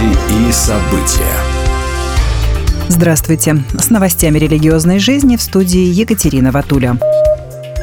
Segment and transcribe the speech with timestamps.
[0.00, 1.34] Новости и события.
[2.88, 3.62] Здравствуйте.
[3.78, 6.98] С новостями религиозной жизни в студии Екатерина Ватуля.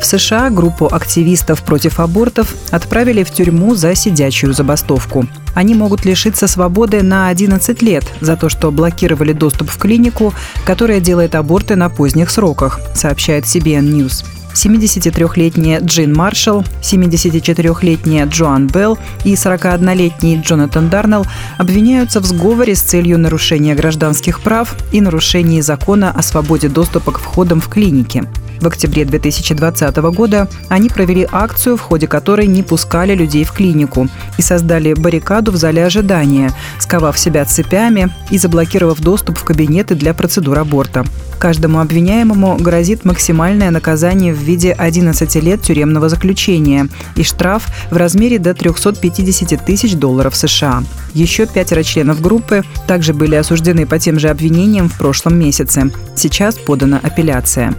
[0.00, 5.26] В США группу активистов против абортов отправили в тюрьму за сидячую забастовку.
[5.54, 10.34] Они могут лишиться свободы на 11 лет за то, что блокировали доступ в клинику,
[10.66, 14.24] которая делает аборты на поздних сроках, сообщает CBN News.
[14.54, 21.26] 73-летняя Джин Маршалл, 74-летняя Джоан Белл и 41-летний Джонатан Дарнелл
[21.58, 27.18] обвиняются в сговоре с целью нарушения гражданских прав и нарушения закона о свободе доступа к
[27.18, 28.24] входам в клиники.
[28.62, 34.06] В октябре 2020 года они провели акцию, в ходе которой не пускали людей в клинику
[34.38, 40.14] и создали баррикаду в зале ожидания, сковав себя цепями и заблокировав доступ в кабинеты для
[40.14, 41.04] процедур аборта.
[41.40, 46.86] Каждому обвиняемому грозит максимальное наказание в виде 11 лет тюремного заключения
[47.16, 50.84] и штраф в размере до 350 тысяч долларов США.
[51.14, 55.90] Еще пятеро членов группы также были осуждены по тем же обвинениям в прошлом месяце.
[56.14, 57.74] Сейчас подана апелляция.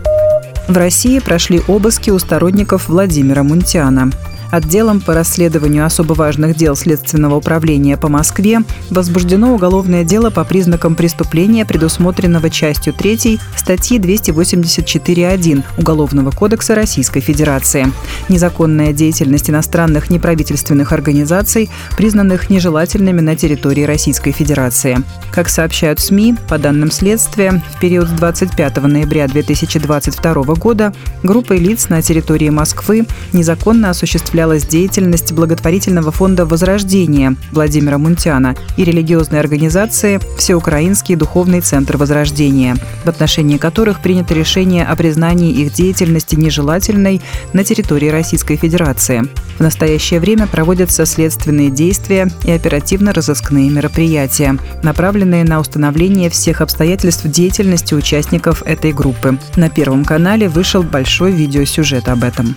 [0.67, 4.11] В России прошли обыски у сторонников Владимира Мунтиана
[4.53, 10.93] отделом по расследованию особо важных дел Следственного управления по Москве возбуждено уголовное дело по признакам
[10.93, 17.91] преступления, предусмотренного частью 3 статьи 284.1 Уголовного кодекса Российской Федерации.
[18.29, 24.99] Незаконная деятельность иностранных неправительственных организаций, признанных нежелательными на территории Российской Федерации.
[25.31, 30.93] Как сообщают СМИ, по данным следствия, в период с 25 ноября 2022 года
[31.23, 38.83] группой лиц на территории Москвы незаконно осуществляла осуществлялась деятельность благотворительного фонда «Возрождение» Владимира Мунтяна и
[38.83, 46.35] религиозной организации «Всеукраинский духовный центр Возрождения», в отношении которых принято решение о признании их деятельности
[46.35, 47.21] нежелательной
[47.53, 49.23] на территории Российской Федерации.
[49.57, 57.93] В настоящее время проводятся следственные действия и оперативно-розыскные мероприятия, направленные на установление всех обстоятельств деятельности
[57.93, 59.37] участников этой группы.
[59.55, 62.55] На Первом канале вышел большой видеосюжет об этом.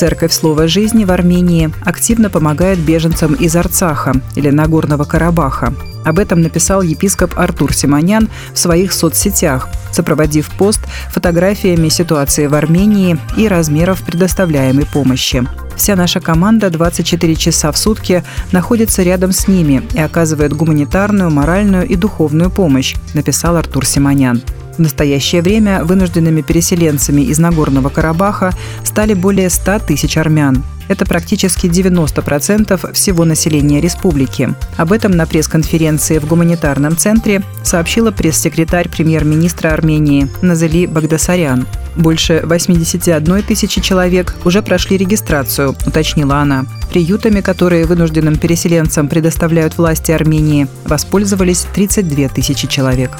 [0.00, 5.74] Церковь Слова Жизни в Армении активно помогает беженцам из Арцаха или Нагорного Карабаха.
[6.06, 13.18] Об этом написал епископ Артур Симонян в своих соцсетях, сопроводив пост фотографиями ситуации в Армении
[13.36, 15.46] и размеров предоставляемой помощи.
[15.76, 21.86] Вся наша команда 24 часа в сутки находится рядом с ними и оказывает гуманитарную, моральную
[21.86, 24.40] и духовную помощь, написал Артур Симонян.
[24.80, 30.64] В настоящее время вынужденными переселенцами из Нагорного Карабаха стали более 100 тысяч армян.
[30.88, 34.54] Это практически 90% всего населения республики.
[34.78, 41.66] Об этом на пресс-конференции в гуманитарном центре сообщила пресс-секретарь премьер-министра Армении Назели Багдасарян.
[41.94, 46.64] Больше 81 тысячи человек уже прошли регистрацию, уточнила она.
[46.88, 53.10] Приютами, которые вынужденным переселенцам предоставляют власти Армении, воспользовались 32 тысячи человек.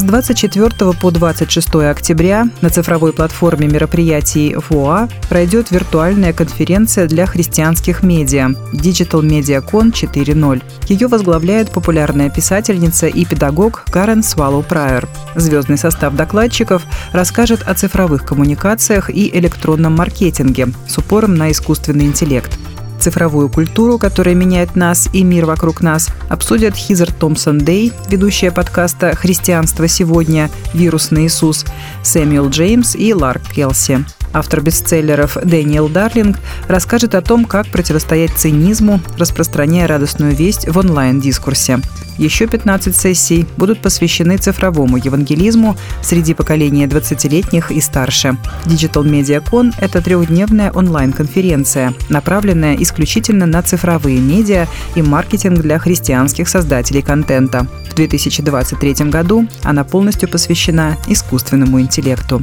[0.00, 8.02] С 24 по 26 октября на цифровой платформе мероприятий ФОА пройдет виртуальная конференция для христианских
[8.02, 10.62] медиа Digital MediaCon 4.0.
[10.88, 15.06] Ее возглавляет популярная писательница и педагог Карен Свалоу Прайер.
[15.34, 22.58] Звездный состав докладчиков расскажет о цифровых коммуникациях и электронном маркетинге с упором на искусственный интеллект
[23.00, 29.16] цифровую культуру, которая меняет нас и мир вокруг нас, обсудят Хизер Томпсон Дей, ведущая подкаста
[29.16, 30.50] «Христианство сегодня.
[30.74, 31.64] Вирусный Иисус»,
[32.02, 34.04] Сэмюэл Джеймс и Ларк Келси.
[34.32, 41.80] Автор бестселлеров Дэниел Дарлинг расскажет о том, как противостоять цинизму, распространяя радостную весть в онлайн-дискурсе.
[42.16, 48.36] Еще 15 сессий будут посвящены цифровому евангелизму среди поколения 20-летних и старше.
[48.66, 57.02] Digital MediaCon– это трехдневная онлайн-конференция, направленная исключительно на цифровые медиа и маркетинг для христианских создателей
[57.02, 57.66] контента.
[57.90, 62.42] В 2023 году она полностью посвящена искусственному интеллекту.